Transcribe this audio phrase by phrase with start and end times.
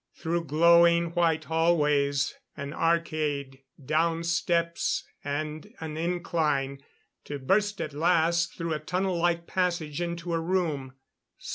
[0.15, 6.83] Through glowing white hallways, an arcade; down steps and an incline
[7.25, 10.95] to burst at last through a tunnel like passage into a room.